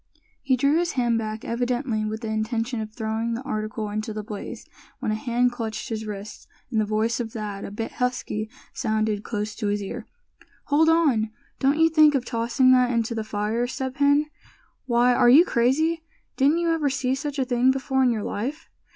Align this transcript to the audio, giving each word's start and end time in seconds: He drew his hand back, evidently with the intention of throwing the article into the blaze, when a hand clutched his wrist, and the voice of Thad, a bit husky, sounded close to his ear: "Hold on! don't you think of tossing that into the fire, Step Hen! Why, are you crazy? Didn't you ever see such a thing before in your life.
He 0.41 0.57
drew 0.57 0.79
his 0.79 0.93
hand 0.93 1.19
back, 1.19 1.45
evidently 1.45 2.03
with 2.05 2.21
the 2.21 2.29
intention 2.29 2.81
of 2.81 2.91
throwing 2.91 3.35
the 3.35 3.43
article 3.43 3.87
into 3.91 4.13
the 4.13 4.23
blaze, 4.23 4.65
when 4.97 5.11
a 5.11 5.13
hand 5.13 5.51
clutched 5.51 5.89
his 5.89 6.07
wrist, 6.07 6.47
and 6.71 6.81
the 6.81 6.85
voice 6.85 7.19
of 7.19 7.33
Thad, 7.33 7.65
a 7.65 7.69
bit 7.69 7.91
husky, 7.91 8.49
sounded 8.73 9.23
close 9.23 9.53
to 9.57 9.67
his 9.67 9.83
ear: 9.83 10.07
"Hold 10.65 10.89
on! 10.89 11.29
don't 11.59 11.77
you 11.77 11.87
think 11.87 12.15
of 12.15 12.25
tossing 12.25 12.71
that 12.71 12.89
into 12.89 13.13
the 13.13 13.23
fire, 13.23 13.67
Step 13.67 13.97
Hen! 13.97 14.25
Why, 14.87 15.13
are 15.13 15.29
you 15.29 15.45
crazy? 15.45 16.01
Didn't 16.35 16.57
you 16.57 16.71
ever 16.71 16.89
see 16.89 17.13
such 17.13 17.37
a 17.37 17.45
thing 17.45 17.69
before 17.69 18.01
in 18.01 18.09
your 18.09 18.23
life. 18.23 18.71